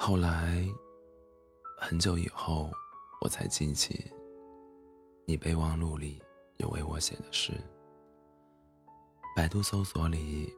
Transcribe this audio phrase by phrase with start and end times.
[0.00, 0.64] 后来，
[1.76, 2.70] 很久以后，
[3.20, 4.10] 我才记起，
[5.26, 6.22] 你备忘录里
[6.58, 7.52] 有为我写的诗，
[9.34, 10.50] 百度搜索里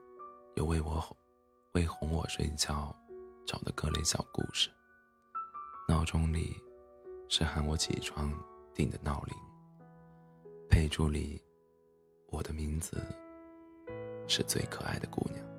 [0.57, 1.03] 有为我
[1.73, 2.95] 为哄我睡觉
[3.47, 4.71] 找的各类小故事，
[5.89, 6.55] 闹钟里
[7.29, 8.31] 是喊我起床
[8.75, 9.35] 定的闹铃，
[10.69, 11.43] 备注里
[12.29, 13.03] 我的名字
[14.29, 15.50] 是最可爱的姑娘。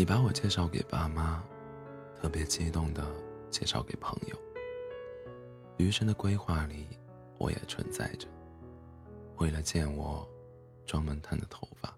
[0.00, 1.44] 你把我介绍给爸妈，
[2.18, 3.04] 特别激动的
[3.50, 4.36] 介绍给朋友。
[5.76, 6.86] 余生的规划里，
[7.36, 8.26] 我也存在着。
[9.36, 10.26] 为了见我，
[10.86, 11.94] 专门烫的头发，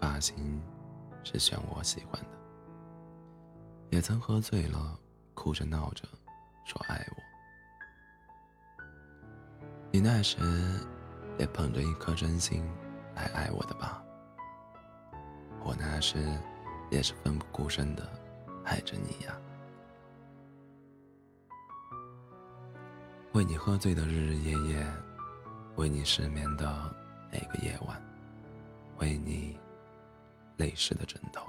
[0.00, 0.58] 发型
[1.22, 2.30] 是选我喜欢的。
[3.90, 4.98] 也曾喝醉了，
[5.34, 6.08] 哭着闹着
[6.64, 8.82] 说爱我。
[9.90, 10.38] 你那时
[11.38, 12.66] 也捧着一颗真心
[13.14, 14.02] 来爱我的吧？
[15.62, 16.16] 我那时。
[16.92, 18.06] 也是奋不顾身的
[18.64, 19.34] 爱着你呀，
[23.32, 24.86] 为你喝醉的日日夜夜，
[25.76, 26.94] 为你失眠的
[27.32, 27.98] 每个夜晚，
[28.98, 29.58] 为你
[30.58, 31.46] 泪湿的枕头。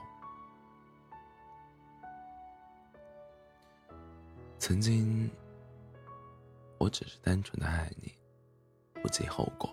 [4.58, 5.30] 曾经，
[6.78, 8.14] 我只是单纯的爱你，
[9.02, 9.70] 不计后果。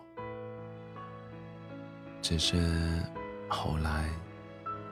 [2.20, 3.00] 只是
[3.48, 4.10] 后来。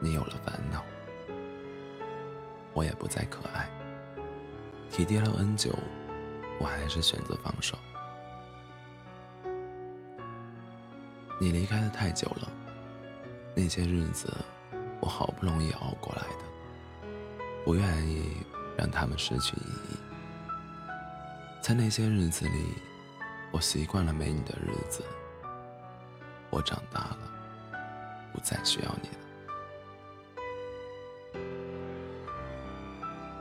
[0.01, 0.85] 你有了烦恼，
[2.73, 3.69] 我也不再可爱。
[4.91, 5.77] 体贴了 N 久，
[6.61, 7.77] 我还是选择放手。
[11.41, 12.49] 你离开的太久了，
[13.55, 14.33] 那些日子
[15.01, 16.45] 我好不容易熬过来的，
[17.65, 18.39] 不愿意
[18.77, 19.97] 让他们失去意义。
[21.61, 22.75] 在那些日子里，
[23.53, 25.05] 我习惯了没你的日子。
[26.51, 27.19] 我长大了，
[28.33, 29.28] 不再需要你了。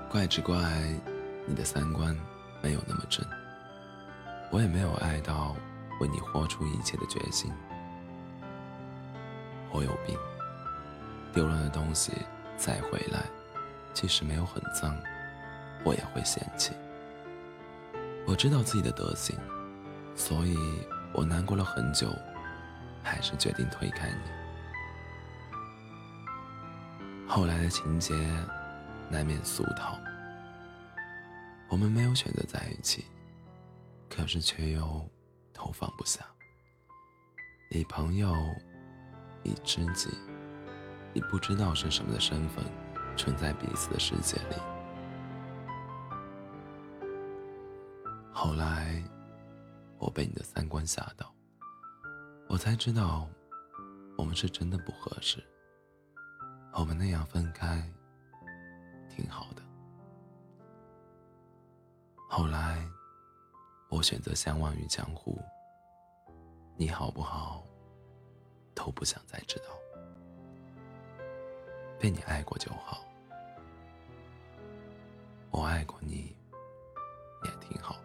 [0.10, 0.58] 怪只怪
[1.46, 2.18] 你的三观
[2.62, 3.24] 没有那么正，
[4.50, 5.54] 我也没有爱到
[6.00, 7.52] 为你豁出一切的决心。
[9.72, 10.18] 我有病，
[11.34, 12.14] 丢了的东西
[12.56, 13.26] 再回来，
[13.94, 14.98] 即使没有很脏，
[15.84, 16.72] 我也会嫌弃。
[18.26, 19.38] 我知道自己的德行，
[20.16, 20.58] 所以
[21.14, 22.10] 我难过了很久，
[23.04, 24.16] 还是决定推开你。
[27.28, 28.16] 后来的情节。
[29.10, 29.98] 难免俗套，
[31.70, 33.06] 我们没有选择在一起，
[34.10, 35.10] 可是却又
[35.54, 36.26] 都放不下。
[37.70, 38.34] 以朋友，
[39.44, 40.10] 以知己，
[41.14, 42.64] 以不知道是什么的身份，
[43.16, 44.56] 存在彼此的世界里。
[48.34, 49.02] 后来，
[49.98, 51.34] 我被你的三观吓到，
[52.48, 53.28] 我才知道，
[54.18, 55.44] 我们是真的不合适。
[56.74, 57.90] 我们那样分开。
[59.18, 59.64] 挺好的。
[62.30, 62.88] 后来，
[63.90, 65.42] 我选择相忘于江湖。
[66.76, 67.66] 你好不好，
[68.76, 69.66] 都不想再知道。
[72.00, 73.04] 被你爱过就好。
[75.50, 76.36] 我爱过你，
[77.44, 77.96] 也挺好。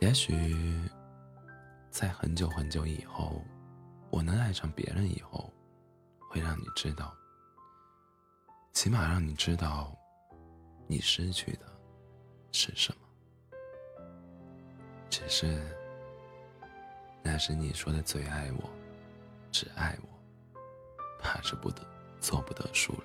[0.00, 0.34] 也许，
[1.90, 3.40] 在很久很久以后，
[4.10, 5.48] 我能爱上别人以后，
[6.28, 7.14] 会让你知道。
[8.72, 9.96] 起码让你知道，
[10.86, 11.66] 你失去的
[12.52, 13.58] 是什么。
[15.10, 15.60] 只是，
[17.22, 18.70] 那时你说的最爱我，
[19.50, 20.08] 只爱我，
[21.20, 21.86] 怕是不得
[22.18, 23.04] 做不得数了。